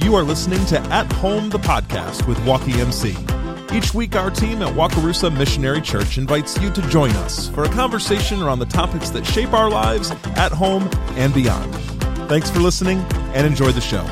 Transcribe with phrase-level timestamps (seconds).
[0.00, 3.16] You are listening to At Home, the podcast with Walkie MC.
[3.72, 7.68] Each week, our team at Wakarusa Missionary Church invites you to join us for a
[7.68, 11.74] conversation around the topics that shape our lives at home and beyond.
[12.28, 12.98] Thanks for listening
[13.34, 14.06] and enjoy the show.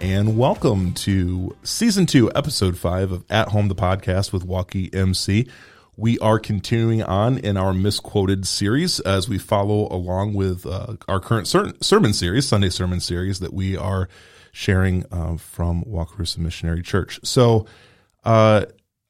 [0.00, 5.46] And welcome to season two, episode five of At Home, the podcast with Walkie MC.
[5.96, 11.20] We are continuing on in our misquoted series as we follow along with uh, our
[11.20, 14.08] current ser- sermon series, Sunday sermon series that we are
[14.50, 17.20] sharing uh, from Wakarusa Missionary Church.
[17.22, 17.66] So,
[18.24, 18.64] uh,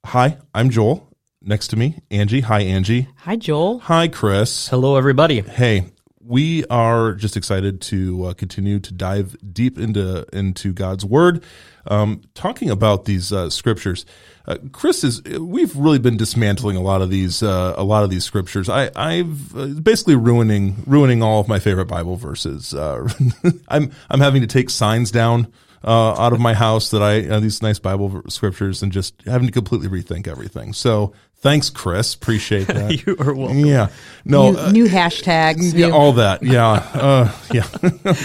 [0.05, 1.09] hi, I'm Joel.
[1.41, 2.41] Next to me, Angie.
[2.41, 3.09] Hi, Angie.
[3.17, 3.79] Hi, Joel.
[3.81, 4.69] Hi, Chris.
[4.69, 5.41] Hello, everybody.
[5.41, 5.87] Hey,
[6.21, 11.45] we are just excited to uh, continue to dive deep into into God's Word,
[11.87, 14.07] um, talking about these uh, scriptures.
[14.47, 15.23] Uh, Chris is.
[15.23, 18.69] We've really been dismantling a lot of these uh, a lot of these scriptures.
[18.69, 22.75] I, I've uh, basically ruining ruining all of my favorite Bible verses.
[22.75, 23.09] Uh,
[23.69, 25.53] I'm I'm having to take signs down.
[25.87, 29.89] out of my house that I these nice Bible scriptures and just having to completely
[29.89, 30.73] rethink everything.
[30.73, 31.15] So
[31.45, 32.15] Thanks, Chris.
[32.15, 33.07] Appreciate that.
[33.07, 33.67] you are welcome.
[33.67, 33.89] Yeah.
[34.25, 34.53] No.
[34.53, 35.75] New, uh, new hashtags.
[35.75, 36.43] Yeah, all that.
[36.43, 36.71] Yeah.
[36.71, 37.67] Uh, yeah.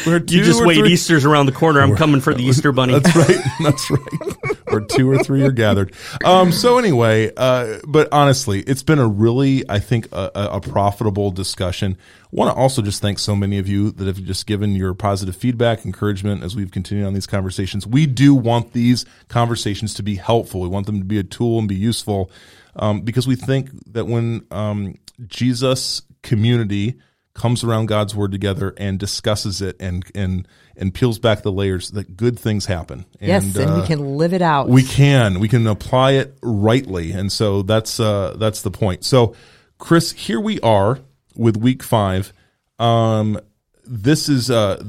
[0.08, 0.78] you just wait.
[0.78, 0.94] Three.
[0.94, 1.82] Easter's around the corner.
[1.82, 2.98] I'm coming for the Easter bunny.
[2.98, 3.46] That's right.
[3.60, 4.58] That's right.
[4.70, 5.94] Where two or three are gathered.
[6.24, 11.32] Um, so anyway, uh, but honestly, it's been a really, I think, a, a profitable
[11.32, 11.98] discussion.
[12.24, 14.94] I want to also just thank so many of you that have just given your
[14.94, 17.86] positive feedback, encouragement as we've continued on these conversations.
[17.86, 20.62] We do want these conversations to be helpful.
[20.62, 22.32] We want them to be a tool and be useful
[22.80, 24.96] um, because we think that when um,
[25.28, 26.96] Jesus community
[27.34, 31.92] comes around God's word together and discusses it and and and peels back the layers,
[31.92, 33.06] that good things happen.
[33.20, 34.70] And, yes, and uh, we can live it out.
[34.70, 35.40] We can.
[35.40, 39.04] We can apply it rightly, and so that's uh, that's the point.
[39.04, 39.36] So,
[39.78, 41.00] Chris, here we are
[41.36, 42.34] with week five.
[42.80, 43.40] Um,
[43.86, 44.82] this is uh,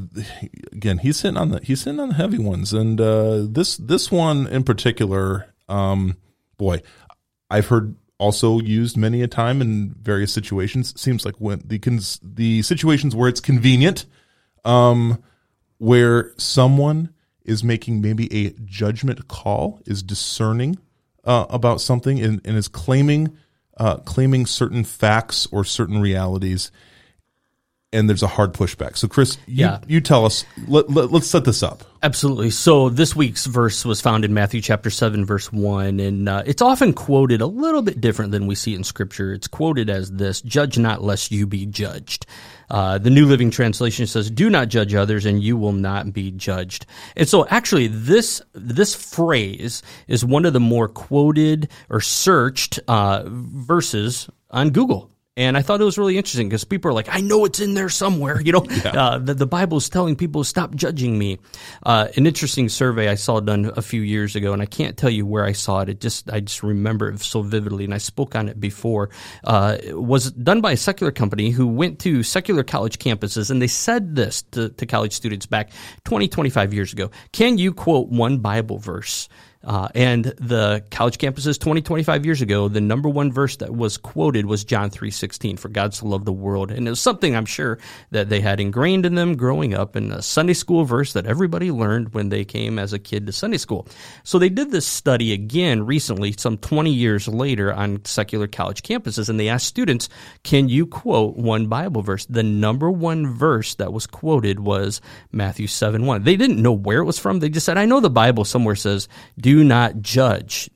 [0.73, 4.13] again he's hitting on the he's hitting on the heavy ones, and uh, this this
[4.13, 6.17] one in particular, um,
[6.57, 6.83] boy,
[7.51, 10.99] I've heard also used many a time in various situations.
[11.01, 14.07] Seems like when the cons- the situations where it's convenient,
[14.65, 15.23] um,
[15.79, 17.11] where someone
[17.45, 20.79] is making maybe a judgment call, is discerning
[21.25, 23.37] uh, about something, and, and is claiming
[23.79, 26.71] uh, claiming certain facts or certain realities,
[27.93, 28.97] and there's a hard pushback.
[28.97, 29.81] So, Chris, you, yeah.
[29.89, 30.45] you tell us.
[30.69, 31.83] Let, let, let's set this up.
[32.03, 32.51] Absolutely.
[32.51, 36.63] So, this week's verse was found in Matthew chapter seven, verse one, and uh, it's
[36.63, 39.33] often quoted a little bit different than we see in Scripture.
[39.33, 42.27] It's quoted as this: "Judge not, lest you be judged."
[42.71, 46.31] Uh, the New Living Translation says, "Do not judge others, and you will not be
[46.31, 46.87] judged."
[47.17, 53.25] And so, actually, this this phrase is one of the more quoted or searched uh,
[53.27, 55.11] verses on Google.
[55.41, 57.73] And I thought it was really interesting because people are like, I know it's in
[57.73, 58.39] there somewhere.
[58.51, 58.91] You know, yeah.
[58.91, 61.39] uh, the, the Bible is telling people stop judging me.
[61.83, 65.09] Uh, an interesting survey I saw done a few years ago, and I can't tell
[65.09, 65.89] you where I saw it.
[65.89, 69.09] It just I just remember it so vividly, and I spoke on it before.
[69.43, 73.67] Uh, was done by a secular company who went to secular college campuses, and they
[73.67, 75.71] said this to, to college students back
[76.05, 77.11] 20, 25 years ago.
[77.33, 79.31] Can you quote one Bible verse?
[79.63, 83.99] Uh, and the college campuses 20, 25 years ago, the number one verse that was
[83.99, 86.71] quoted was John 3.16, for God so loved the world.
[86.71, 87.79] And it was something I'm sure
[88.11, 91.71] that they had ingrained in them growing up in a Sunday school verse that everybody
[91.71, 93.87] learned when they came as a kid to Sunday school.
[94.25, 99.29] So they did this study again recently, some 20 years later on secular college campuses,
[99.29, 100.09] and they asked students,
[100.43, 102.25] can you quote one Bible verse?
[102.27, 106.25] The number one verse that was quoted was Matthew 7, 1.
[106.25, 107.41] They didn't know where it was from.
[107.41, 109.07] They just said, I know the Bible somewhere says,
[109.39, 110.71] do do not judge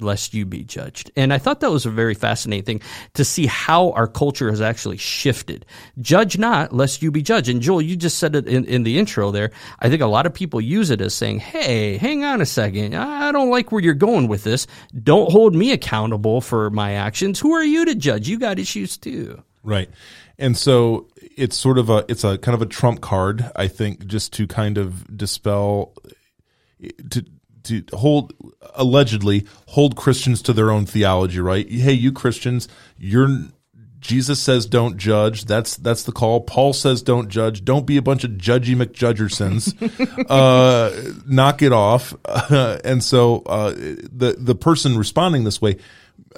[0.00, 1.08] lest you be judged.
[1.14, 2.80] And I thought that was a very fascinating thing
[3.14, 5.64] to see how our culture has actually shifted.
[6.00, 7.48] Judge not lest you be judged.
[7.48, 9.52] And Joel, you just said it in, in the intro there.
[9.78, 12.96] I think a lot of people use it as saying, Hey, hang on a second.
[12.96, 14.66] I don't like where you're going with this.
[15.00, 17.38] Don't hold me accountable for my actions.
[17.38, 18.28] Who are you to judge?
[18.28, 19.44] You got issues too.
[19.62, 19.90] Right.
[20.40, 21.06] And so
[21.36, 24.48] it's sort of a, it's a kind of a trump card, I think, just to
[24.48, 25.94] kind of dispel
[27.10, 27.24] to
[27.68, 28.32] to hold
[28.74, 31.68] allegedly hold Christians to their own theology, right?
[31.68, 33.28] Hey, you Christians, you're
[34.00, 35.44] Jesus says don't judge.
[35.44, 36.40] That's that's the call.
[36.40, 37.64] Paul says don't judge.
[37.64, 39.74] Don't be a bunch of judgy McJudgersons.
[40.30, 42.14] uh, knock it off.
[42.24, 45.78] Uh, and so uh, the the person responding this way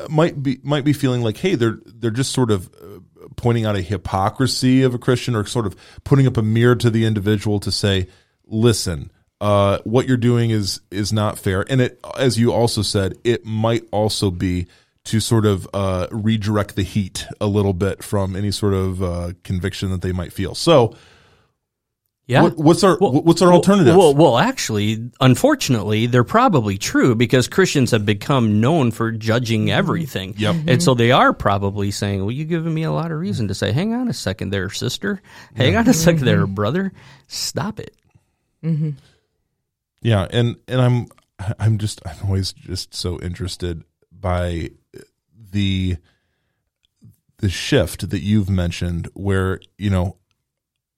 [0.09, 3.00] might be might be feeling like, hey, they're they're just sort of uh,
[3.37, 6.91] pointing out a hypocrisy of a Christian, or sort of putting up a mirror to
[6.91, 8.09] the individual to say,
[8.47, 11.64] listen uh, what you're doing is is not fair.
[11.70, 14.66] And it, as you also said, it might also be
[15.04, 19.32] to sort of uh, redirect the heat a little bit from any sort of uh,
[19.44, 20.54] conviction that they might feel.
[20.54, 20.94] So,
[22.26, 22.42] Yeah.
[22.42, 23.96] what, what's our what's our alternative?
[23.96, 30.34] Well, well, actually, unfortunately, they're probably true because Christians have become known for judging everything.
[30.36, 30.56] Yep.
[30.69, 33.54] And so they are probably saying, well, you're giving me a lot of reason to
[33.54, 35.22] say, hang on a second there, sister.
[35.56, 36.93] Hang on a second there, brother.
[37.26, 37.96] Stop it.
[40.02, 41.06] Yeah, and and I'm
[41.58, 44.70] I'm just I'm always just so interested by
[45.52, 45.97] the
[47.38, 50.17] the shift that you've mentioned where you know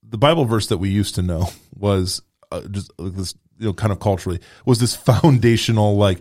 [0.02, 3.72] the Bible verse that we used to know was uh, just like this you know
[3.72, 6.20] kind of culturally was this foundational like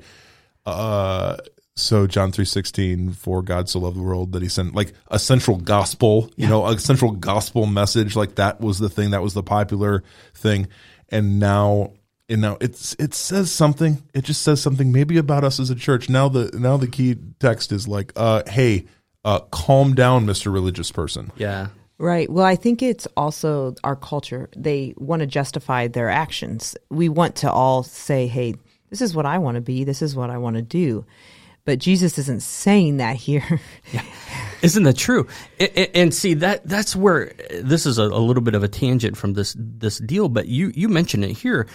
[0.66, 1.38] uh
[1.75, 5.57] so John 3:16 for God so loved the world that he sent like a central
[5.57, 9.42] gospel, you know, a central gospel message like that was the thing that was the
[9.42, 10.04] popular
[10.36, 10.68] thing.
[11.10, 11.94] And now
[12.31, 15.75] and now it's it says something it just says something maybe about us as a
[15.75, 18.86] church now the now the key text is like uh hey
[19.25, 20.51] uh calm down Mr.
[20.51, 21.31] religious person.
[21.36, 21.68] Yeah.
[22.00, 22.28] Right.
[22.31, 24.50] Well, I think it's also our culture.
[24.57, 26.75] They want to justify their actions.
[26.89, 28.56] We want to all say, hey,
[28.89, 29.84] this is what I want to be.
[29.84, 31.06] This is what I want to do.
[31.63, 33.62] But Jesus isn't saying that here.
[34.63, 35.27] Isn't that true?
[35.60, 38.68] A- a- And see that that's where this is a, a little bit of a
[38.68, 40.27] tangent from this this deal.
[40.27, 41.68] But you you mentioned it here.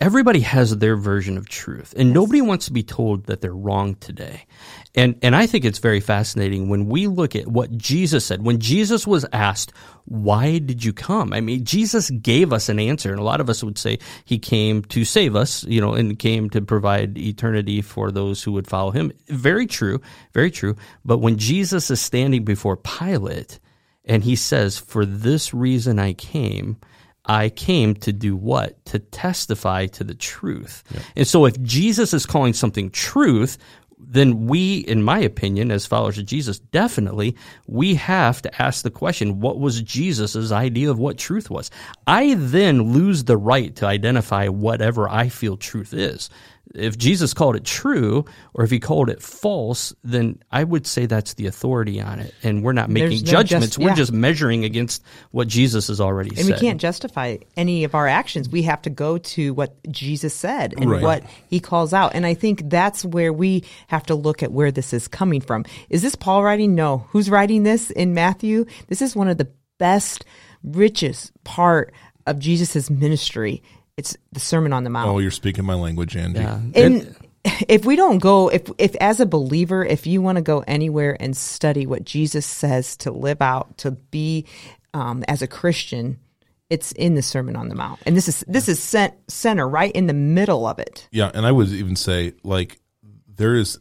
[0.00, 3.94] Everybody has their version of truth, and nobody wants to be told that they're wrong
[3.96, 4.46] today.
[4.94, 8.42] And and I think it's very fascinating when we look at what Jesus said.
[8.42, 9.72] When Jesus was asked,
[10.06, 13.50] "Why did you come?" I mean, Jesus gave us an answer, and a lot of
[13.50, 17.82] us would say he came to save us, you know, and came to provide eternity
[17.82, 19.12] for those who would follow him.
[19.28, 20.00] Very true,
[20.32, 20.74] very true.
[21.04, 23.60] But when Jesus is standing before Pilate
[24.06, 26.78] and he says, "For this reason I came."
[27.24, 28.84] I came to do what?
[28.86, 30.82] To testify to the truth.
[31.14, 33.58] And so if Jesus is calling something truth,
[34.04, 37.36] then we, in my opinion, as followers of Jesus, definitely
[37.68, 41.70] we have to ask the question, what was Jesus' idea of what truth was?
[42.06, 46.28] I then lose the right to identify whatever I feel truth is.
[46.74, 48.24] If Jesus called it true
[48.54, 52.34] or if he called it false, then I would say that's the authority on it.
[52.42, 53.66] And we're not making no judgments.
[53.68, 56.46] just- we're just measuring against what Jesus has already And said.
[56.52, 58.48] And we can't justify any of our actions.
[58.48, 61.02] We have to go to what Jesus said and Right.
[61.02, 62.14] what he calls out.
[62.14, 65.64] And I think that's where we have to look at where this is coming from.
[65.90, 66.74] Is this Paul writing?
[66.74, 67.06] No.
[67.10, 68.64] Who's writing this in Matthew?
[68.88, 69.48] This is one of the
[69.78, 70.24] best,
[70.64, 71.92] richest part
[72.26, 73.62] of Jesus' ministry.
[73.96, 75.08] It's the Sermon on the Mount.
[75.08, 76.40] Oh, you're speaking my language, Andy.
[76.40, 76.60] Yeah.
[76.74, 77.14] And
[77.68, 81.16] if we don't go, if if as a believer, if you want to go anywhere
[81.18, 84.46] and study what Jesus says to live out, to be
[84.94, 86.18] um, as a Christian,
[86.70, 89.92] it's in the Sermon on the Mount, and this is this is cent- center right
[89.92, 91.08] in the middle of it.
[91.10, 92.80] Yeah, and I would even say like
[93.28, 93.78] there is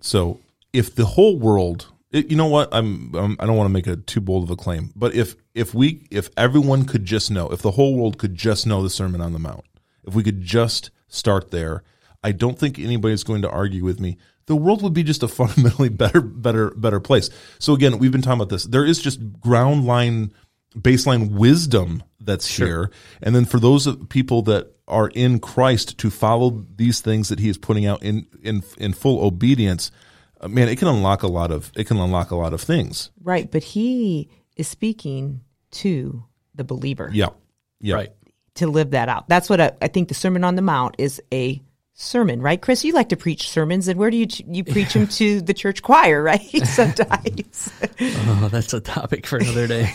[0.00, 0.38] so
[0.72, 2.68] if the whole world, it, you know what?
[2.72, 5.36] I'm, I'm I don't want to make a too bold of a claim, but if
[5.54, 8.90] if we if everyone could just know, if the whole world could just know the
[8.90, 9.64] Sermon on the Mount,
[10.04, 11.82] if we could just start there,
[12.22, 14.18] I don't think anybody's going to argue with me.
[14.46, 17.30] The world would be just a fundamentally better better better place.
[17.58, 18.64] So again, we've been talking about this.
[18.64, 20.32] There is just ground line
[20.76, 22.90] baseline wisdom that's here.
[23.22, 27.48] And then for those people that are in Christ to follow these things that he
[27.48, 29.90] is putting out in in in full obedience,
[30.48, 33.10] man, it can unlock a lot of it can unlock a lot of things.
[33.22, 35.40] Right, but he is speaking
[35.72, 36.24] to
[36.54, 37.28] the believer Yeah.
[37.80, 37.94] Yeah.
[37.94, 38.10] Right.
[38.56, 39.28] to live that out.
[39.28, 41.62] That's what I, I think the Sermon on the Mount is a
[41.94, 42.60] sermon, right?
[42.60, 45.54] Chris, you like to preach sermons, and where do you you preach them to the
[45.54, 46.40] church choir, right?
[46.66, 47.70] Sometimes.
[48.00, 49.92] Oh, that's a topic for another day.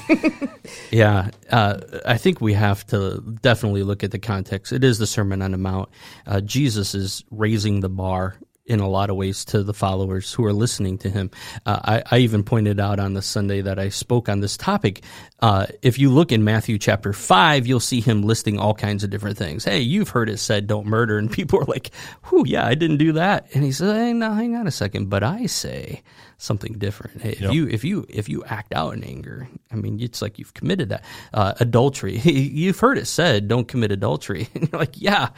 [0.91, 4.72] yeah, uh, I think we have to definitely look at the context.
[4.72, 5.89] It is the Sermon on the Mount.
[6.25, 10.43] Uh, Jesus is raising the bar in a lot of ways to the followers who
[10.45, 11.29] are listening to him.
[11.65, 15.03] Uh, I, I even pointed out on the Sunday that I spoke on this topic.
[15.39, 19.10] Uh, if you look in Matthew chapter 5, you'll see him listing all kinds of
[19.10, 19.63] different things.
[19.63, 21.17] Hey, you've heard it said, don't murder.
[21.17, 21.91] And people are like,
[22.29, 23.48] whew, yeah, I didn't do that.
[23.53, 25.10] And he says, hey, now hang on a second.
[25.10, 26.01] But I say
[26.38, 27.22] something different.
[27.22, 30.39] Hey, if you, if you, if you act out in anger, I mean, it's like
[30.39, 31.04] you've committed that.
[31.34, 32.18] Uh, adultery.
[32.25, 34.48] You've heard it said, don't commit adultery.
[34.56, 35.30] And you're like, yeah,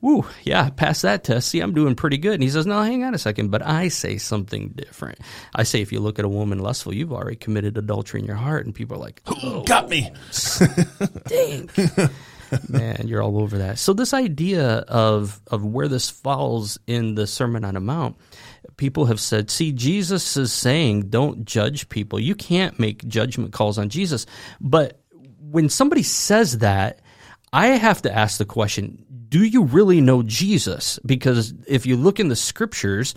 [0.00, 1.48] woo, yeah, pass that test.
[1.48, 2.34] See, I'm doing pretty good.
[2.34, 3.50] And he says, no, hang on a second.
[3.50, 5.18] But I say something different.
[5.54, 8.36] I say, if you look at a woman lustful, you've already committed adultery in your
[8.36, 8.66] heart.
[8.66, 10.10] And people are like, oh, Got me.
[11.26, 11.70] dang.
[12.68, 13.78] Man, you're all over that.
[13.78, 18.16] So this idea of of where this falls in the Sermon on the Mount,
[18.76, 22.18] people have said, see, Jesus is saying, don't judge people.
[22.18, 24.26] You can't make judgment calls on Jesus.
[24.60, 25.00] But
[25.38, 27.00] when somebody says that,
[27.52, 30.98] I have to ask the question, do you really know Jesus?
[31.04, 33.14] Because if you look in the scriptures,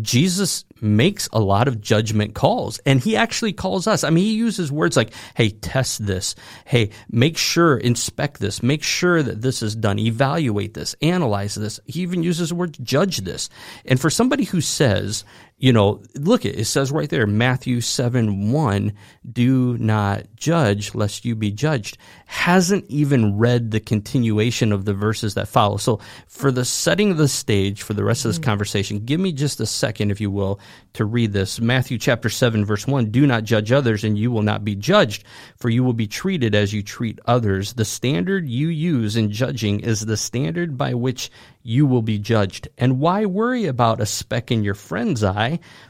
[0.00, 4.04] Jesus makes a lot of judgment calls and he actually calls us.
[4.04, 6.34] I mean, he uses words like, Hey, test this.
[6.64, 11.80] Hey, make sure, inspect this, make sure that this is done, evaluate this, analyze this.
[11.86, 13.48] He even uses the word judge this.
[13.84, 15.24] And for somebody who says,
[15.58, 18.92] you know, look, it, it says right there, Matthew 7 1,
[19.32, 21.96] do not judge lest you be judged,
[22.26, 25.78] hasn't even read the continuation of the verses that follow.
[25.78, 28.50] So, for the setting of the stage for the rest of this mm-hmm.
[28.50, 30.60] conversation, give me just a second, if you will,
[30.92, 31.58] to read this.
[31.58, 35.24] Matthew chapter 7, verse 1 Do not judge others, and you will not be judged,
[35.56, 37.72] for you will be treated as you treat others.
[37.72, 41.30] The standard you use in judging is the standard by which
[41.62, 42.68] you will be judged.
[42.78, 45.45] And why worry about a speck in your friend's eye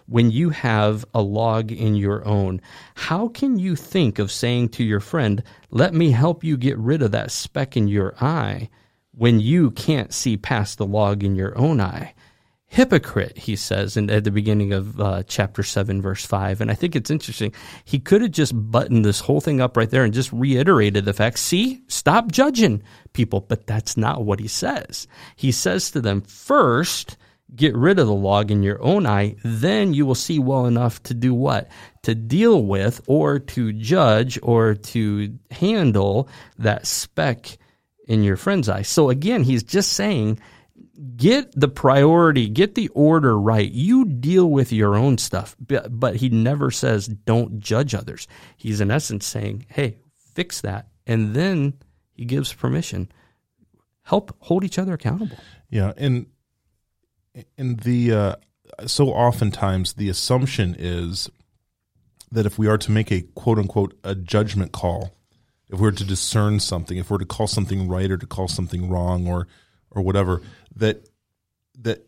[0.06, 2.60] when you have a log in your own?
[2.94, 7.02] How can you think of saying to your friend, let me help you get rid
[7.02, 8.68] of that speck in your eye
[9.12, 12.14] when you can't see past the log in your own eye?
[12.68, 16.60] hypocrite, he says in, at the beginning of uh, chapter 7, verse 5.
[16.60, 17.52] And I think it's interesting.
[17.84, 21.12] He could have just buttoned this whole thing up right there and just reiterated the
[21.12, 22.82] fact see, stop judging
[23.12, 23.40] people.
[23.40, 25.06] But that's not what he says.
[25.36, 27.16] He says to them, first,
[27.54, 31.02] get rid of the log in your own eye, then you will see well enough
[31.04, 31.68] to do what?
[32.02, 37.56] To deal with or to judge or to handle that speck
[38.08, 38.82] in your friend's eye.
[38.82, 40.40] So again, he's just saying,
[41.16, 43.70] get the priority, get the order right.
[43.70, 45.56] You deal with your own stuff.
[45.58, 48.26] But, he never says don't judge others.
[48.56, 49.98] He's in essence saying, hey,
[50.34, 50.88] fix that.
[51.06, 51.74] And then
[52.12, 53.10] he gives permission.
[54.02, 55.38] Help hold each other accountable.
[55.70, 55.92] Yeah.
[55.96, 56.26] And,
[57.58, 58.36] and the, uh,
[58.86, 61.30] so oftentimes the assumption is
[62.30, 65.16] that if we are to make a quote unquote a judgment call,
[65.68, 68.88] if we're to discern something, if we're to call something right or to call something
[68.88, 69.48] wrong or
[69.90, 70.42] or whatever,
[70.74, 71.08] that
[71.78, 72.06] that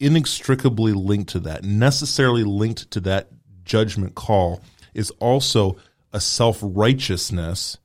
[0.00, 3.28] inextricably linked to that, necessarily linked to that
[3.64, 4.60] judgment call,
[4.94, 5.76] is also
[6.12, 7.78] a self righteousness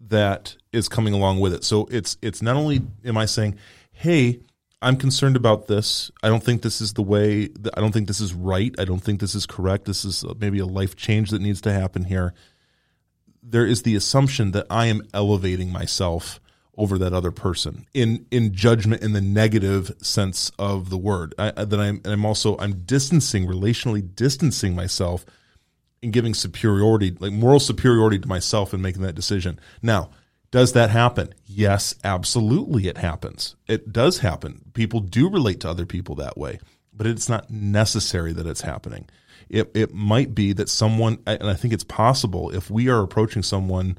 [0.00, 1.64] that is coming along with it.
[1.64, 3.58] So it's it's not only am I saying,
[3.92, 4.40] hey,
[4.84, 6.10] I'm concerned about this.
[6.22, 7.48] I don't think this is the way.
[7.74, 8.74] I don't think this is right.
[8.78, 9.86] I don't think this is correct.
[9.86, 12.34] This is maybe a life change that needs to happen here.
[13.42, 16.38] There is the assumption that I am elevating myself
[16.76, 21.34] over that other person in in judgment in the negative sense of the word.
[21.38, 25.24] I, that I'm I'm also I'm distancing relationally distancing myself
[26.02, 29.58] and giving superiority like moral superiority to myself in making that decision.
[29.82, 30.10] Now,
[30.54, 31.34] does that happen?
[31.46, 33.56] Yes, absolutely it happens.
[33.66, 34.70] It does happen.
[34.72, 36.60] People do relate to other people that way,
[36.92, 39.08] but it's not necessary that it's happening.
[39.48, 43.42] It it might be that someone and I think it's possible if we are approaching
[43.42, 43.98] someone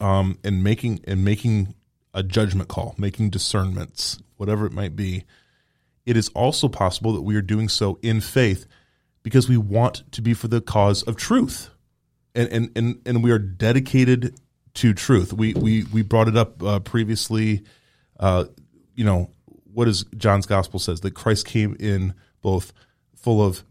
[0.00, 1.74] um, and making and making
[2.14, 5.24] a judgment call, making discernments, whatever it might be,
[6.04, 8.66] it is also possible that we are doing so in faith
[9.24, 11.70] because we want to be for the cause of truth.
[12.36, 14.38] And and and, and we are dedicated
[14.76, 15.32] to truth.
[15.32, 17.64] We we we brought it up uh, previously
[18.18, 18.46] uh,
[18.94, 19.30] you know,
[19.72, 22.72] what is John's gospel says that Christ came in both
[23.14, 23.64] full of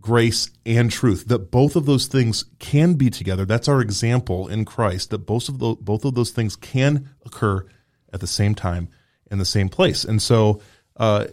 [0.00, 4.64] grace and truth that both of those things can be together that's our example in
[4.64, 7.66] christ that both of those both of those things can occur
[8.12, 8.88] at the same time
[9.30, 10.04] in the same place.
[10.04, 10.60] And so
[10.96, 11.26] uh,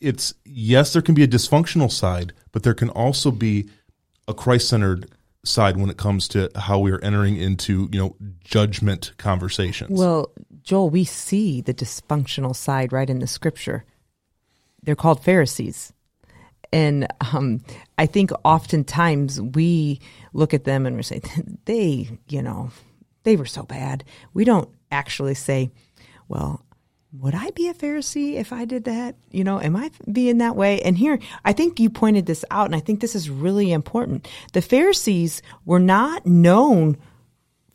[0.00, 3.68] it's yes, there can be a dysfunctional side, but there can also be
[4.28, 5.10] a Christ centered
[5.46, 9.98] side when it comes to how we are entering into you know judgment conversations.
[9.98, 13.84] Well, Joel, we see the dysfunctional side right in the scripture.
[14.82, 15.92] They're called Pharisees.
[16.72, 17.62] And um,
[17.96, 20.00] I think oftentimes we
[20.32, 21.20] look at them and we say,
[21.64, 22.70] they, you know,
[23.22, 24.04] they were so bad.
[24.34, 25.70] We don't actually say,
[26.28, 26.64] well,
[27.20, 29.16] would I be a Pharisee if I did that?
[29.30, 30.80] You know, am I being that way?
[30.82, 34.28] And here, I think you pointed this out, and I think this is really important.
[34.52, 36.96] The Pharisees were not known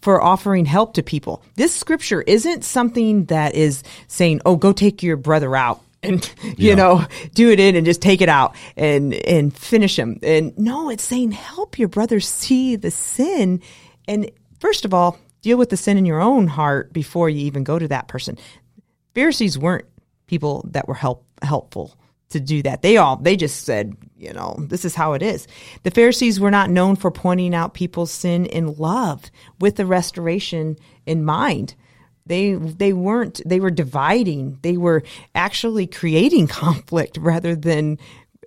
[0.02, 1.44] for offering help to people.
[1.56, 6.70] This scripture isn't something that is saying, oh, go take your brother out and you
[6.70, 6.76] yeah.
[6.76, 7.06] know
[7.36, 11.04] do it in and just take it out and and finish him and no it's
[11.04, 13.62] saying help your brother see the sin
[14.08, 17.64] and first of all deal with the sin in your own heart before you even
[17.64, 18.38] go to that person.
[19.14, 19.86] Pharisees weren't
[20.28, 21.98] people that were help helpful
[22.30, 22.82] to do that.
[22.82, 25.48] They all they just said, you know, this is how it is.
[25.84, 30.78] The Pharisees were not known for pointing out people's sin in love with the restoration
[31.06, 31.76] in mind.
[32.26, 34.60] They they weren't they were dividing.
[34.62, 35.04] They were
[35.36, 38.00] actually creating conflict rather than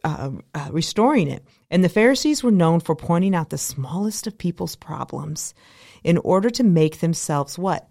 [0.02, 1.44] uh, uh, restoring it.
[1.70, 5.54] And the Pharisees were known for pointing out the smallest of people's problems
[6.02, 7.88] in order to make themselves what?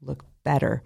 [0.00, 0.82] Look better.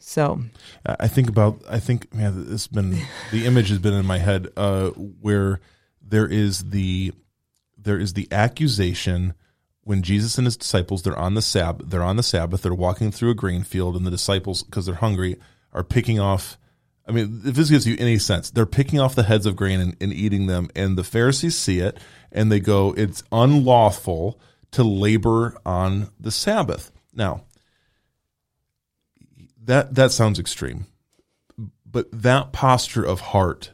[0.00, 0.40] So
[0.84, 2.98] I think about I think man has been
[3.30, 5.60] the image has been in my head uh, where
[6.02, 7.12] there is the
[7.76, 9.34] there is the accusation
[9.84, 13.12] when Jesus and his disciples they're on the Sabbath they're on the Sabbath they're walking
[13.12, 15.36] through a grain field and the disciples because they're hungry
[15.72, 16.58] are picking off
[17.06, 19.80] I mean if this gives you any sense they're picking off the heads of grain
[19.80, 21.98] and, and eating them and the Pharisees see it
[22.32, 24.40] and they go it's unlawful
[24.72, 26.90] to labor on the Sabbath.
[27.12, 27.42] Now
[29.64, 30.86] that that sounds extreme.
[31.84, 33.72] But that posture of heart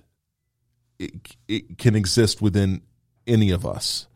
[0.99, 2.83] it, it can exist within
[3.27, 4.07] any of us.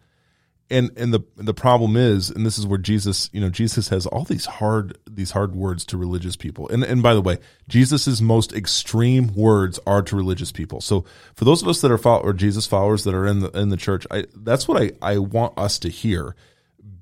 [0.72, 4.06] And and the the problem is and this is where Jesus you know Jesus has
[4.06, 6.68] all these hard these hard words to religious people.
[6.68, 10.80] And and by the way Jesus's most extreme words are to religious people.
[10.80, 13.50] So for those of us that are follow, or Jesus followers that are in the
[13.50, 16.36] in the church I that's what I I want us to hear.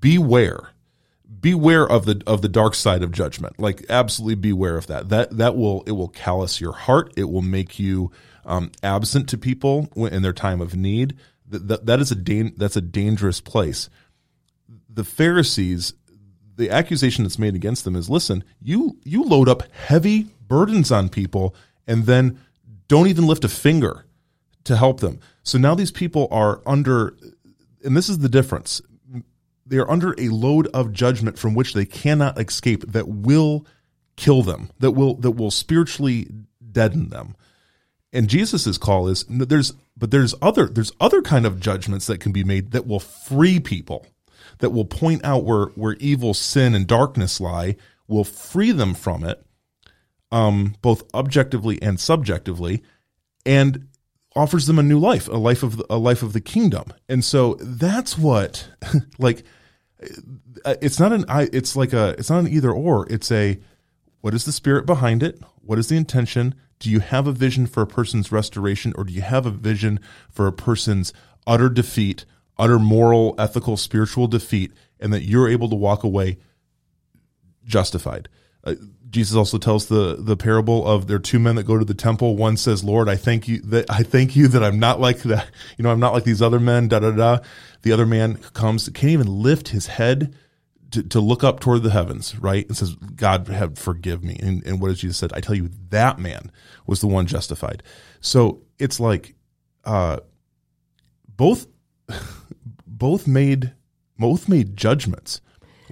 [0.00, 0.70] Beware
[1.40, 3.58] beware of the of the dark side of judgment.
[3.58, 5.08] Like absolutely beware of that.
[5.08, 7.12] That that will it will callous your heart.
[7.16, 8.10] It will make you
[8.44, 11.16] um, absent to people in their time of need.
[11.46, 13.88] That, that, that is a dan- that's a dangerous place.
[14.88, 15.94] The pharisees
[16.56, 21.08] the accusation that's made against them is listen you you load up heavy burdens on
[21.08, 21.54] people
[21.86, 22.38] and then
[22.88, 24.04] don't even lift a finger
[24.64, 25.20] to help them.
[25.44, 27.16] So now these people are under
[27.84, 28.82] and this is the difference
[29.68, 33.66] they are under a load of judgment from which they cannot escape that will
[34.16, 36.28] kill them that will that will spiritually
[36.72, 37.36] deaden them.
[38.12, 42.32] And Jesus's call is there's but there's other there's other kind of judgments that can
[42.32, 44.06] be made that will free people
[44.58, 47.76] that will point out where where evil sin and darkness lie
[48.08, 49.44] will free them from it
[50.32, 52.82] um both objectively and subjectively
[53.46, 53.86] and
[54.34, 56.92] offers them a new life a life of the, a life of the kingdom.
[57.08, 58.68] And so that's what
[59.18, 59.44] like
[60.00, 63.06] it's not an it's like a it's not an either or.
[63.10, 63.58] It's a
[64.20, 65.40] what is the spirit behind it?
[65.62, 66.54] What is the intention?
[66.78, 70.00] Do you have a vision for a person's restoration or do you have a vision
[70.30, 71.12] for a person's
[71.46, 72.24] utter defeat
[72.58, 76.38] utter moral ethical spiritual defeat and that you're able to walk away
[77.64, 78.28] justified?
[78.64, 78.74] Uh,
[79.10, 81.94] Jesus also tells the the parable of there are two men that go to the
[81.94, 82.36] temple.
[82.36, 85.48] One says, "Lord, I thank you that I thank you that I'm not like that.
[85.76, 87.38] You know, I'm not like these other men." Da da da.
[87.82, 90.34] The other man comes, can't even lift his head
[90.90, 92.66] to, to look up toward the heavens, right?
[92.66, 95.32] And says, "God, have forgive me." And, and what does Jesus said?
[95.32, 96.50] I tell you, that man
[96.86, 97.82] was the one justified.
[98.20, 99.34] So it's like,
[99.84, 100.18] uh,
[101.28, 101.66] both
[102.86, 103.72] both made
[104.18, 105.40] both made judgments.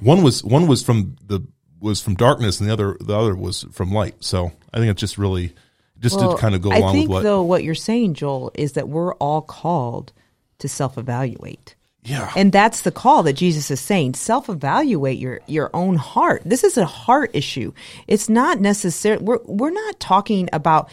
[0.01, 1.47] One was one was from the
[1.81, 4.17] was from darkness, and the other the other was from light.
[4.21, 5.53] So I think it's just really
[5.99, 7.23] just to kind of go I along think with what.
[7.23, 10.13] though what you're saying, Joel, is that we're all called
[10.59, 11.75] to self-evaluate.
[12.03, 14.15] yeah, And that's the call that Jesus is saying.
[14.15, 16.43] Self-evaluate your your own heart.
[16.45, 17.73] This is a heart issue.
[18.07, 20.91] It's not necessarily we're we're not talking about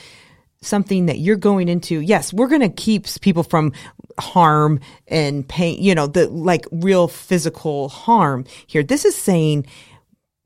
[0.62, 2.00] something that you're going into.
[2.00, 3.74] Yes, we're going to keep people from
[4.20, 8.84] harm and pain, you know, the like real physical harm here.
[8.84, 9.66] This is saying,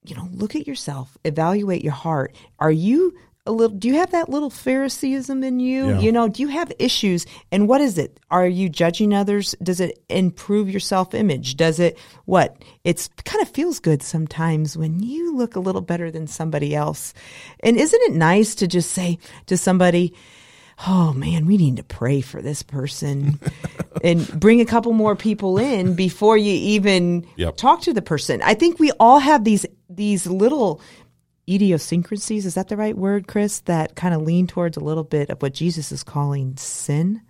[0.09, 2.35] you know, look at yourself, evaluate your heart.
[2.59, 5.89] Are you a little do you have that little phariseeism in you?
[5.89, 5.99] Yeah.
[5.99, 7.25] you know do you have issues?
[7.51, 8.19] And what is it?
[8.29, 9.55] Are you judging others?
[9.63, 11.55] Does it improve your self-image?
[11.55, 12.61] Does it what?
[12.83, 17.13] It's kind of feels good sometimes when you look a little better than somebody else.
[17.61, 20.13] And isn't it nice to just say to somebody
[20.85, 23.39] oh man we need to pray for this person
[24.03, 27.57] and bring a couple more people in before you even Yep.
[27.57, 28.41] talk to the person.
[28.43, 30.79] I think we all have these these little
[31.49, 32.45] idiosyncrasies.
[32.45, 35.41] Is that the right word chris that kind of lean towards a little bit of
[35.41, 37.21] what jesus is calling sin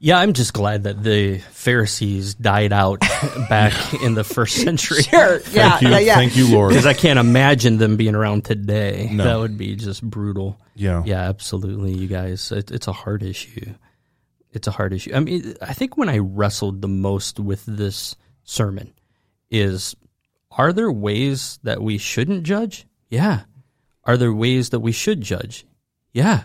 [0.00, 3.00] Yeah, I'm just glad that the Pharisees died out
[3.48, 5.02] back in the first century.
[5.02, 6.70] sure thank you, thank you, Lord.
[6.70, 9.08] Because I can't imagine them being around today.
[9.12, 9.24] No.
[9.24, 10.56] That would be just brutal.
[10.76, 11.02] Yeah.
[11.04, 12.52] Yeah, absolutely, you guys.
[12.52, 13.74] It, it's a hard issue.
[14.52, 15.12] It's a hard issue.
[15.14, 18.94] I mean, I think when I wrestled the most with this sermon
[19.50, 19.96] is
[20.52, 22.86] are there ways that we shouldn't judge?
[23.10, 23.42] Yeah.
[24.04, 25.66] Are there ways that we should judge?
[26.12, 26.44] Yeah.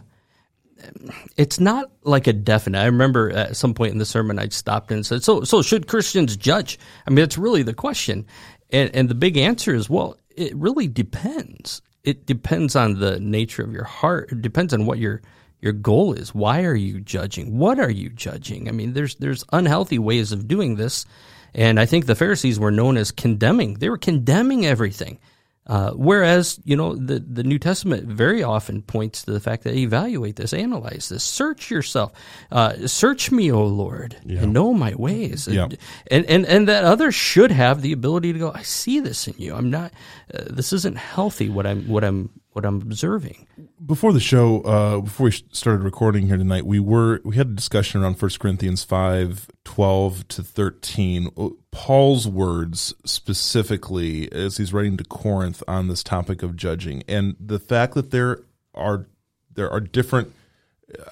[1.37, 2.79] It's not like a definite.
[2.79, 5.87] I remember at some point in the sermon, I stopped and said, "So, so should
[5.87, 8.25] Christians judge?" I mean, it's really the question,
[8.71, 11.81] and and the big answer is, well, it really depends.
[12.03, 14.31] It depends on the nature of your heart.
[14.31, 15.21] It depends on what your
[15.61, 16.35] your goal is.
[16.35, 17.57] Why are you judging?
[17.57, 18.67] What are you judging?
[18.67, 21.05] I mean, there's there's unhealthy ways of doing this,
[21.53, 23.75] and I think the Pharisees were known as condemning.
[23.75, 25.19] They were condemning everything.
[25.65, 29.76] Uh, whereas, you know, the, the New Testament very often points to the fact that
[29.76, 32.12] evaluate this, analyze this, search yourself,
[32.52, 35.47] uh, search me, O Lord, and know my ways.
[35.47, 35.69] Yeah.
[36.12, 39.36] And, and, and that others should have the ability to go, I see this in
[39.38, 39.56] you.
[39.56, 39.93] I'm not,
[40.34, 43.47] uh, this isn't healthy what I'm, what I'm, what I'm observing.
[43.85, 47.53] before the show, uh, before we started recording here tonight, we were we had a
[47.53, 51.29] discussion around 1 Corinthians 5, 12 to 13.
[51.71, 57.03] Paul's words specifically as he's writing to Corinth on this topic of judging.
[57.07, 58.39] And the fact that there
[58.73, 59.07] are
[59.53, 60.33] there are different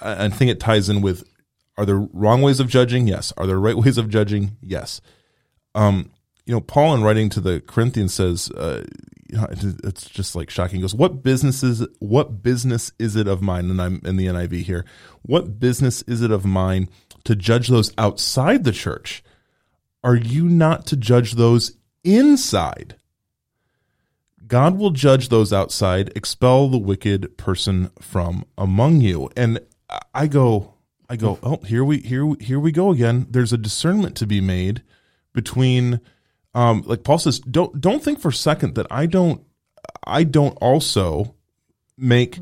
[0.01, 1.23] I think it ties in with
[1.77, 3.07] are there wrong ways of judging?
[3.07, 3.33] Yes.
[3.37, 4.57] Are there right ways of judging?
[4.61, 5.01] Yes.
[5.73, 6.11] Um,
[6.45, 8.83] you know, Paul in writing to the Corinthians says, uh,
[9.31, 10.77] it's just like shocking.
[10.77, 13.69] He goes, what business is what business is it of mine?
[13.69, 14.85] And I'm in the NIV here.
[15.21, 16.89] What business is it of mine
[17.23, 19.23] to judge those outside the church?
[20.03, 22.95] Are you not to judge those inside?
[24.47, 29.29] God will judge those outside, expel the wicked person from among you.
[29.37, 29.59] And
[30.13, 30.73] I go,
[31.09, 33.27] I go, oh, here we here here we go again.
[33.29, 34.81] There's a discernment to be made
[35.33, 36.01] between,
[36.53, 39.43] um, like Paul says, don't don't think for a second that I don't
[40.05, 41.35] I don't also
[41.97, 42.39] make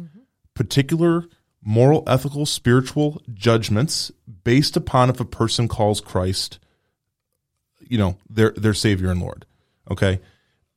[0.54, 1.26] particular
[1.62, 4.12] moral, ethical, spiritual judgments
[4.44, 6.60] based upon if a person calls Christ,
[7.88, 9.46] you know, their their Savior and Lord.
[9.92, 10.20] Okay,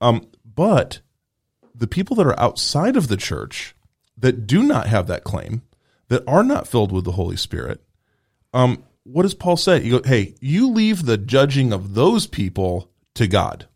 [0.00, 1.00] um, but
[1.74, 3.74] the people that are outside of the church
[4.16, 5.62] that do not have that claim,
[6.08, 7.82] that are not filled with the Holy Spirit,
[8.52, 9.80] um, what does Paul say?
[9.80, 13.66] He goes, "Hey, you leave the judging of those people to God."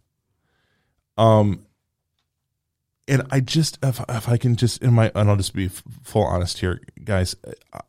[1.17, 1.67] Um,
[3.09, 6.25] and I just, if, if I can just, in my, and I'll just be full
[6.25, 7.37] honest here, guys.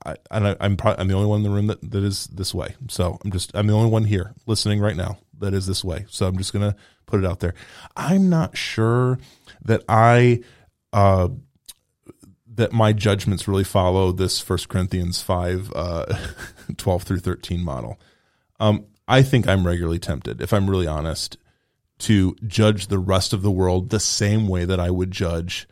[0.06, 2.54] I, I, I'm probably, I'm the only one in the room that, that is this
[2.54, 2.76] way.
[2.88, 6.06] So I'm just, I'm the only one here listening right now that is this way.
[6.10, 6.76] So I'm just gonna
[7.08, 7.56] put it out there.
[7.96, 9.18] I'm not sure
[9.66, 10.42] that I,
[10.94, 11.30] uh,
[12.54, 16.06] that my judgments really follow this First Corinthians 5, uh,
[16.78, 18.00] 12 through 13 model.
[18.60, 21.38] Um, I think I'm regularly tempted, if I'm really honest,
[22.00, 25.68] to judge the rest of the world the same way that I would judge,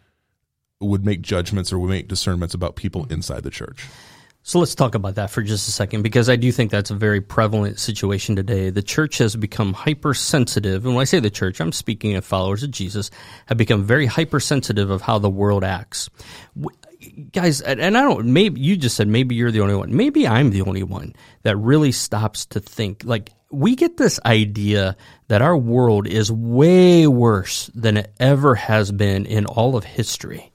[0.80, 3.86] would make judgments or would make discernments about people inside the church.
[4.48, 6.96] So let's talk about that for just a second because I do think that's a
[6.96, 8.70] very prevalent situation today.
[8.70, 10.86] The church has become hypersensitive.
[10.86, 13.10] And when I say the church, I'm speaking of followers of Jesus,
[13.48, 16.12] have become very hypersensitive of how the world acts.
[17.32, 19.96] Guys, and I don't, maybe you just said maybe you're the only one.
[19.96, 21.14] Maybe I'm the only one
[21.44, 23.04] that really stops to think.
[23.04, 28.92] Like, we get this idea that our world is way worse than it ever has
[28.92, 30.52] been in all of history.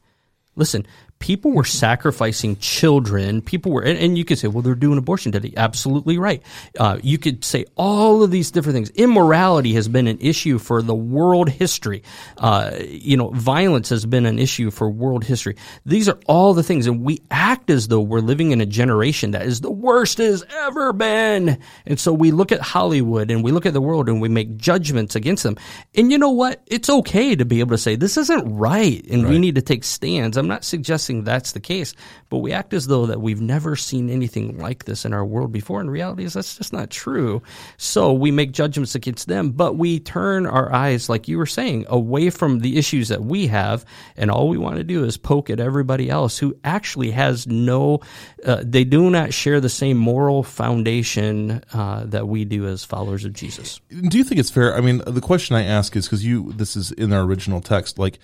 [0.57, 0.87] Listen,
[1.21, 3.43] people were sacrificing children.
[3.43, 5.53] People were, and, and you could say, well, they're doing abortion today.
[5.57, 6.43] Absolutely right.
[6.79, 8.91] Uh, you could say all of these different things.
[8.91, 12.03] Immorality has been an issue for the world history.
[12.39, 15.57] Uh, you know, violence has been an issue for world history.
[15.85, 19.33] These are all the things, and we act as though we're living in a generation
[19.33, 21.61] that is the worst it has ever been.
[21.85, 24.57] And so we look at Hollywood and we look at the world and we make
[24.57, 25.57] judgments against them.
[25.95, 26.63] And you know what?
[26.67, 29.85] It's okay to be able to say this isn't right, and we need to take
[29.85, 30.39] stands.
[30.39, 31.95] I'm not suggesting that's the case,
[32.29, 35.53] but we act as though that we've never seen anything like this in our world
[35.53, 35.81] before.
[35.81, 37.43] And reality is that's just not true.
[37.77, 41.87] So we make judgments against them, but we turn our eyes, like you were saying,
[41.89, 43.85] away from the issues that we have,
[44.17, 48.01] and all we want to do is poke at everybody else who actually has no,
[48.45, 53.25] uh, they do not share the same moral foundation uh, that we do as followers
[53.25, 53.81] of Jesus.
[53.89, 54.75] Do you think it's fair?
[54.77, 57.99] I mean, the question I ask is because you, this is in our original text,
[57.99, 58.19] like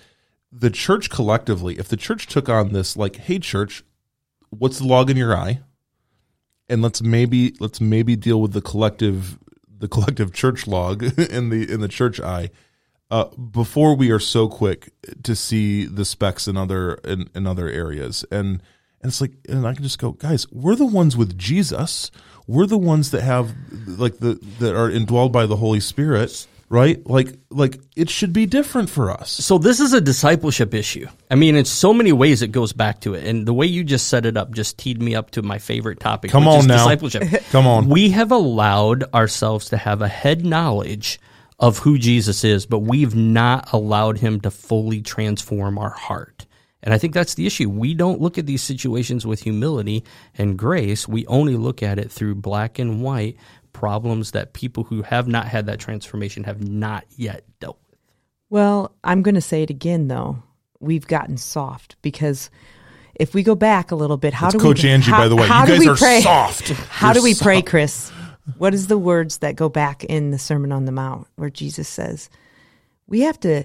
[0.51, 3.83] the church collectively, if the church took on this, like, hey, church,
[4.49, 5.61] what's the log in your eye?
[6.69, 11.71] And let's maybe let's maybe deal with the collective the collective church log in the
[11.71, 12.49] in the church eye
[13.09, 14.89] uh, before we are so quick
[15.23, 18.25] to see the specks in other in, in other areas.
[18.31, 18.61] And
[19.01, 22.11] and it's like and I can just go guys we're the ones with Jesus.
[22.47, 23.53] We're the ones that have
[23.85, 28.45] like the that are indwelled by the Holy Spirit right like like it should be
[28.45, 31.07] different for us So this is a discipleship issue.
[31.31, 33.23] I mean, in so many ways it goes back to it.
[33.25, 35.99] And the way you just set it up just teed me up to my favorite
[35.99, 36.77] topic, Come which on is now.
[36.77, 37.43] discipleship.
[37.51, 37.87] Come on.
[37.89, 41.19] We have allowed ourselves to have a head knowledge
[41.59, 46.45] of who Jesus is, but we've not allowed him to fully transform our heart.
[46.83, 47.69] And I think that's the issue.
[47.69, 50.03] We don't look at these situations with humility
[50.37, 51.07] and grace.
[51.07, 53.37] We only look at it through black and white
[53.77, 57.99] problems that people who have not had that transformation have not yet dealt with.
[58.49, 60.41] Well, I'm going to say it again, though.
[60.79, 62.49] We've gotten soft because
[63.15, 64.89] if we go back a little bit, how That's do Coach we?
[64.89, 65.47] Angie, how, by the way.
[65.47, 66.21] how You do guys we are pray?
[66.21, 66.69] soft.
[66.69, 67.61] How You're do we pray.
[67.61, 68.09] Chris?
[68.57, 71.87] What is the words that go back in the Sermon on the Mount where Jesus
[71.87, 72.29] says,
[73.05, 73.63] "We have to."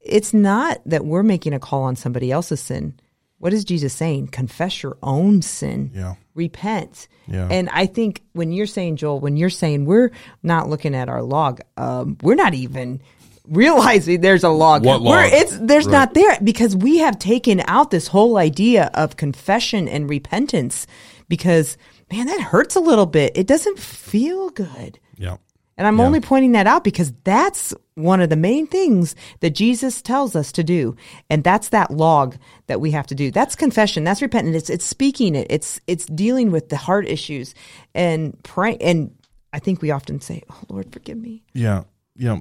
[0.00, 2.94] It's not that we're making a call on somebody else's sin.
[3.38, 4.28] What is Jesus saying?
[4.28, 5.90] Confess your own sin.
[5.94, 6.14] Yeah.
[6.34, 7.06] Repent.
[7.28, 7.48] Yeah.
[7.50, 10.10] And I think when you're saying Joel, when you're saying we're
[10.42, 13.00] not looking at our log, um, we're not even
[13.48, 14.84] realizing there's a log.
[14.84, 15.32] What Where log?
[15.32, 15.92] it's there's Right.
[15.92, 20.86] not there because we have taken out this whole idea of confession and repentance
[21.28, 21.76] because
[22.10, 23.32] man, that hurts a little bit.
[23.36, 24.98] It doesn't feel good.
[25.18, 25.36] Yeah.
[25.78, 30.00] And I'm only pointing that out because that's one of the main things that Jesus
[30.00, 30.96] tells us to do.
[31.28, 32.36] And that's that log
[32.66, 33.30] that we have to do.
[33.30, 34.02] That's confession.
[34.02, 34.56] That's repentance.
[34.56, 35.46] It's, it's speaking it.
[35.50, 37.54] It's, it's dealing with the heart issues
[37.94, 38.76] and pray.
[38.80, 39.14] And
[39.52, 41.42] I think we often say, Oh Lord, forgive me.
[41.52, 41.84] Yeah,
[42.16, 42.38] yeah.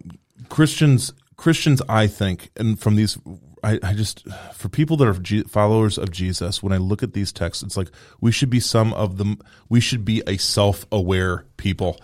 [0.49, 3.17] Christians, Christians, I think, and from these,
[3.63, 7.13] I, I just for people that are G- followers of Jesus, when I look at
[7.13, 7.89] these texts, it's like
[8.21, 9.39] we should be some of them.
[9.69, 11.99] We should be a self-aware people.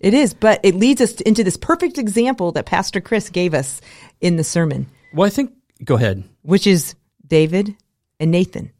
[0.00, 3.80] It is, but it leads us into this perfect example that Pastor Chris gave us
[4.20, 5.52] in the sermon, Well, I think.
[5.84, 6.24] Go ahead.
[6.42, 6.94] which is
[7.26, 7.74] David
[8.18, 8.70] and Nathan.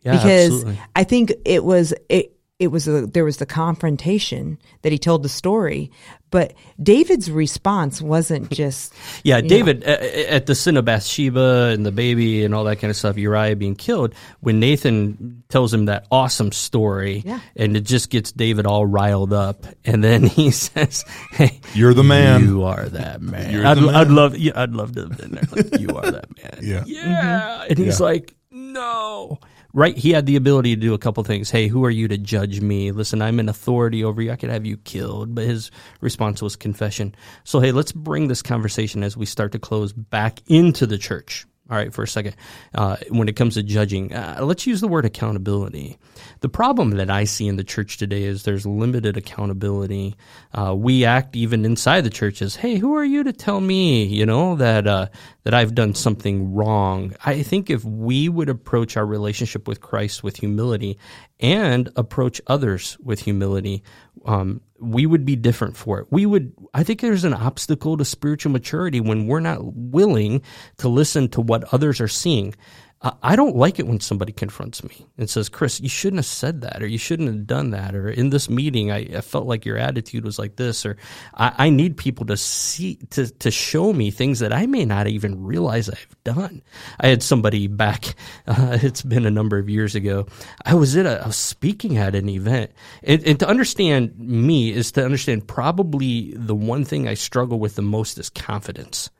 [0.00, 0.80] Yeah, because absolutely.
[0.96, 5.22] I think it was it it was a, there was the confrontation that he told
[5.22, 5.90] the story,
[6.32, 8.92] but David's response wasn't just
[9.22, 12.90] Yeah, David a- at the sin of Bathsheba and the baby and all that kind
[12.90, 14.14] of stuff, Uriah being killed.
[14.40, 17.38] When Nathan tells him that awesome story, Yeah.
[17.54, 22.02] and it just gets David all riled up, and then he says, "Hey, You're the
[22.02, 22.44] man.
[22.44, 23.52] You are that man.
[23.52, 23.94] You're I'd, the man.
[23.94, 25.44] I'd love, yeah, I'd love to have been there.
[25.52, 26.58] Like, you are that man.
[26.62, 26.82] Yeah.
[26.86, 27.66] yeah.
[27.68, 28.06] And he's Yeah.
[28.06, 29.38] like, no.
[29.74, 31.50] Right, he had the ability to do a couple things.
[31.50, 32.92] Hey, who are you to judge me?
[32.92, 34.30] Listen, I'm an authority over you.
[34.30, 35.34] I could have you killed.
[35.34, 35.70] But his
[36.02, 37.14] response was confession.
[37.44, 41.46] So, hey, let's bring this conversation as we start to close back into the church.
[41.72, 42.36] All right, for a second.
[42.74, 45.96] Uh, when it comes to judging, uh, let's use the word accountability.
[46.40, 50.14] The problem that I see in the church today is there's limited accountability.
[50.52, 54.04] Uh, we act even inside the church as, "Hey, who are you to tell me,
[54.04, 55.06] you know, that uh,
[55.44, 60.22] that I've done something wrong?" I think if we would approach our relationship with Christ
[60.22, 60.98] with humility
[61.42, 63.82] and approach others with humility,
[64.24, 66.06] um, we would be different for it.
[66.10, 66.52] We would.
[66.72, 70.42] I think there's an obstacle to spiritual maturity when we're not willing
[70.78, 72.54] to listen to what others are seeing.
[73.02, 76.60] I- don't like it when somebody confronts me and says, Chris, you shouldn't have said
[76.60, 79.64] that, or you shouldn't have done that, or in this meeting, I, I felt like
[79.64, 80.96] your attitude was like this, or
[81.34, 85.08] I, I need people to see, to, to show me things that I may not
[85.08, 86.62] even realize I've done.
[87.00, 88.14] I had somebody back,
[88.46, 90.26] uh, it's been a number of years ago.
[90.64, 92.70] I was at a, I was speaking at an event,
[93.02, 97.74] and, and to understand me is to understand probably the one thing I struggle with
[97.74, 99.10] the most is confidence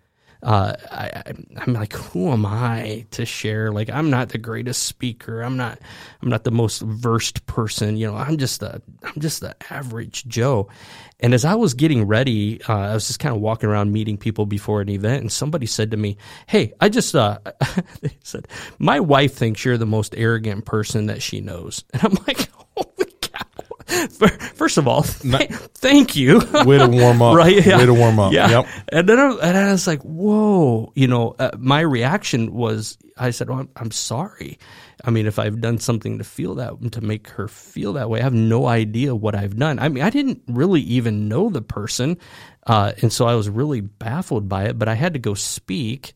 [0.43, 1.23] uh, I,
[1.57, 3.71] I'm like, who am I to share?
[3.71, 5.41] Like, I'm not the greatest speaker.
[5.41, 5.79] I'm not,
[6.21, 7.97] I'm not the most versed person.
[7.97, 10.69] You know, I'm just a, I'm just the average Joe.
[11.21, 14.17] And as I was getting ready, uh, I was just kind of walking around meeting
[14.19, 16.17] people before an event, and somebody said to me,
[16.49, 17.39] "Hey, I just," uh,
[18.01, 18.49] they said,
[18.81, 23.13] "My wife thinks you're the most arrogant person that she knows," and I'm like, "Holy
[23.21, 23.22] cow!"
[24.55, 26.39] First of all, th- thank you.
[26.65, 27.37] Way to warm up.
[27.37, 27.65] right?
[27.65, 27.79] Yeah.
[27.79, 28.33] Way to warm up.
[28.33, 28.49] Yeah.
[28.51, 28.67] Yep.
[28.93, 33.31] And then I, and I was like, whoa, you know, uh, my reaction was, I
[33.31, 34.59] said, well, I'm, I'm sorry.
[35.05, 38.21] I mean, if I've done something to feel that, to make her feel that way,
[38.21, 39.79] I have no idea what I've done.
[39.79, 42.19] I mean, I didn't really even know the person.
[42.67, 46.13] Uh, and so I was really baffled by it, but I had to go speak.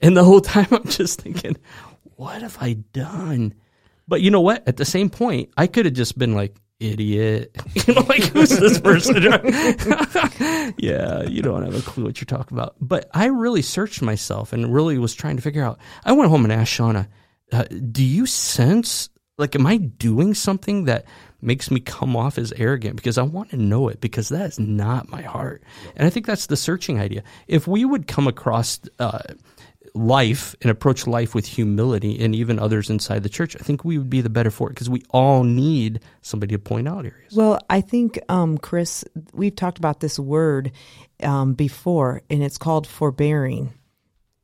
[0.00, 1.56] And the whole time I'm just thinking,
[2.16, 3.54] what have I done?
[4.08, 4.66] But you know what?
[4.66, 7.56] At the same point, I could have just been like, idiot.
[7.86, 9.22] You know, like, who's this person?
[10.78, 12.74] yeah, you don't have a clue what you're talking about.
[12.80, 15.78] But I really searched myself and really was trying to figure out.
[16.04, 17.08] I went home and asked Shauna,
[17.52, 21.04] uh, do you sense, like, am I doing something that
[21.40, 22.96] makes me come off as arrogant?
[22.96, 25.62] Because I want to know it, because that is not my heart.
[25.96, 27.22] And I think that's the searching idea.
[27.46, 29.20] If we would come across, uh,
[29.94, 33.98] life and approach life with humility and even others inside the church, I think we
[33.98, 37.34] would be the better for it because we all need somebody to point out areas.
[37.34, 40.72] Well, I think, um, Chris, we've talked about this word
[41.22, 43.72] um, before, and it's called forbearing.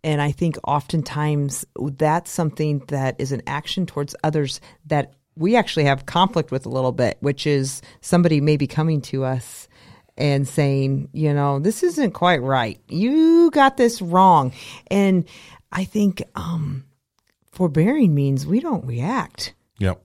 [0.04, 5.84] And I think oftentimes that's something that is an action towards others that we actually
[5.84, 9.68] have conflict with a little bit, which is somebody maybe coming to us
[10.16, 12.80] and saying, you know, this isn't quite right.
[12.88, 14.52] You got this wrong.
[14.90, 15.26] And
[15.72, 16.84] I think um,
[17.52, 19.54] forbearing means we don't react.
[19.78, 20.02] Yep.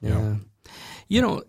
[0.00, 0.36] Yeah.
[1.08, 1.42] You know,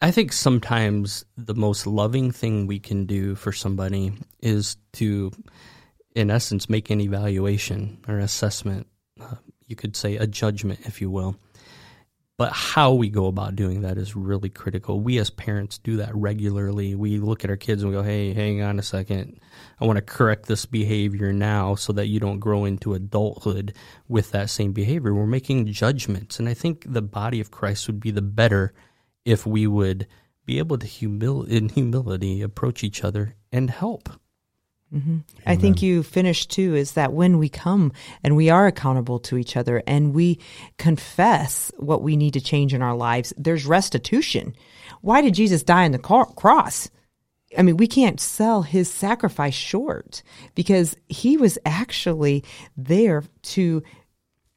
[0.00, 5.32] I think sometimes the most loving thing we can do for somebody is to,
[6.14, 8.86] in essence, make an evaluation or assessment.
[9.20, 11.36] Uh, you could say a judgment, if you will.
[12.42, 14.98] But how we go about doing that is really critical.
[14.98, 16.96] We as parents do that regularly.
[16.96, 19.38] We look at our kids and we go, hey, hang on a second.
[19.80, 23.76] I want to correct this behavior now so that you don't grow into adulthood
[24.08, 25.14] with that same behavior.
[25.14, 26.40] We're making judgments.
[26.40, 28.74] And I think the body of Christ would be the better
[29.24, 30.08] if we would
[30.44, 34.08] be able to, humil- in humility, approach each other and help.
[34.94, 35.18] Mm-hmm.
[35.46, 39.38] I think you finished too is that when we come and we are accountable to
[39.38, 40.38] each other and we
[40.76, 44.54] confess what we need to change in our lives, there's restitution.
[45.00, 46.90] Why did Jesus die on the cro- cross?
[47.56, 50.22] I mean, we can't sell his sacrifice short
[50.54, 52.44] because he was actually
[52.76, 53.82] there to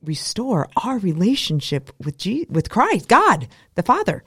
[0.03, 4.23] restore our relationship with Je- with Christ, God, the Father.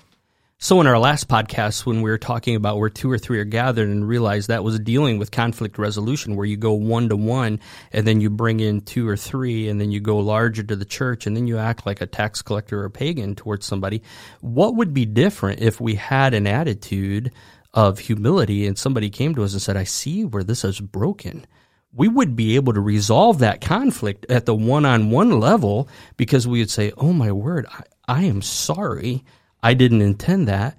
[0.61, 3.45] So, in our last podcast, when we were talking about where two or three are
[3.45, 7.61] gathered and realized that was dealing with conflict resolution, where you go one to one
[7.93, 10.85] and then you bring in two or three and then you go larger to the
[10.85, 14.03] church and then you act like a tax collector or a pagan towards somebody.
[14.41, 17.31] What would be different if we had an attitude
[17.73, 21.47] of humility and somebody came to us and said, I see where this is broken?
[21.91, 26.47] we would be able to resolve that conflict at the one on one level because
[26.47, 29.25] we would say, Oh my word, I, I, am sorry.
[29.63, 30.77] I didn't intend that.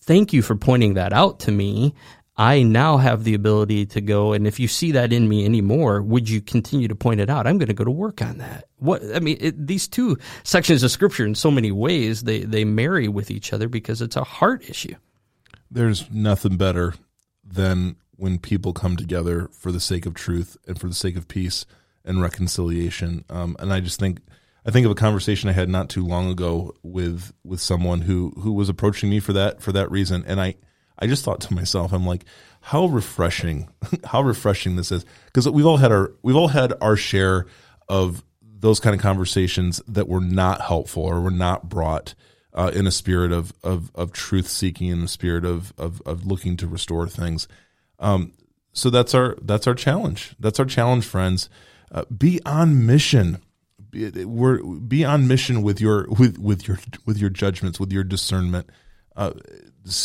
[0.00, 1.94] Thank you for pointing that out to me.
[2.36, 6.00] I now have the ability to go, and if you see that in me anymore,
[6.00, 7.46] would you continue to point it out?
[7.46, 8.64] I'm going to go to work on that.
[8.78, 12.64] What I mean, it, these two sections of scripture, in so many ways, they they
[12.64, 14.94] marry with each other because it's a heart issue.
[15.70, 16.94] There's nothing better
[17.44, 21.28] than when people come together for the sake of truth and for the sake of
[21.28, 21.66] peace
[22.04, 23.24] and reconciliation.
[23.28, 24.20] Um, and I just think
[24.64, 28.32] I think of a conversation I had not too long ago with with someone who
[28.38, 30.56] who was approaching me for that for that reason, and I
[30.98, 32.24] I just thought to myself, I'm like,
[32.60, 33.68] how refreshing,
[34.04, 37.46] how refreshing this is, because we've all had our we've all had our share
[37.88, 42.14] of those kind of conversations that were not helpful or were not brought
[42.54, 46.24] uh, in a spirit of of, of truth seeking, in the spirit of, of of
[46.24, 47.48] looking to restore things.
[47.98, 48.32] Um,
[48.72, 50.36] so that's our that's our challenge.
[50.38, 51.50] That's our challenge, friends.
[51.90, 53.42] Uh, be on mission.
[53.92, 58.02] Be, we're be on mission with your with with your with your judgments, with your
[58.02, 58.68] discernment.
[59.14, 59.32] Uh,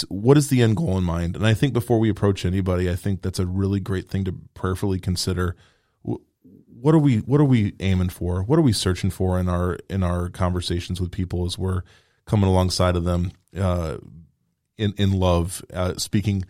[0.10, 1.36] what is the end goal in mind?
[1.36, 4.34] And I think before we approach anybody, I think that's a really great thing to
[4.54, 5.56] prayerfully consider.
[6.04, 8.44] What are we What are we aiming for?
[8.44, 11.82] What are we searching for in our in our conversations with people as we're
[12.26, 13.98] coming alongside of them uh,
[14.78, 16.44] in in love, uh, speaking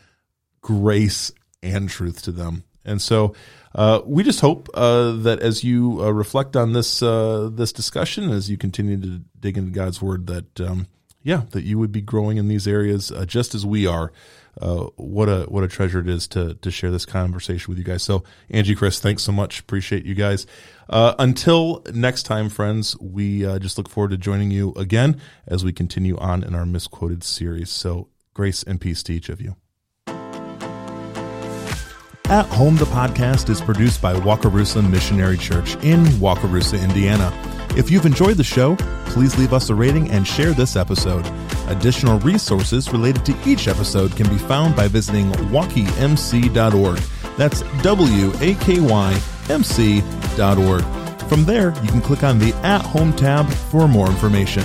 [0.61, 1.31] grace
[1.63, 2.63] and truth to them.
[2.87, 3.35] And so
[3.75, 8.29] uh, we just hope uh, that as you uh, reflect on this uh, this discussion,
[8.31, 10.87] as you continue to dig into God's Word, that um,
[11.21, 14.11] yeah, that you would be growing in these areas uh, just as we are.
[14.59, 17.83] Uh, what a what a treasure it is to to share this conversation with you
[17.83, 18.01] guys.
[18.01, 19.59] So Angie, Chris, thanks so much.
[19.59, 20.47] Appreciate you guys.
[20.89, 26.17] until next time, friends, we just look forward to joining you again as we continue
[26.17, 27.69] on in our misquoted series.
[27.69, 29.55] So grace and peace to each of you.
[32.29, 37.31] At Home, the podcast is produced by Wakarusa Missionary Church in Wakarusa, Indiana.
[37.77, 41.25] If you've enjoyed the show, please leave us a rating and share this episode.
[41.69, 46.97] Additional resources related to each episode can be found by visiting wakymc.org.
[47.37, 50.83] That's W A K Y M C.org.
[51.29, 54.63] From there, you can click on the At Home tab for more information.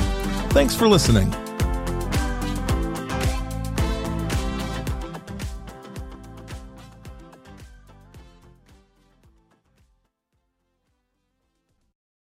[0.50, 1.32] Thanks for listening.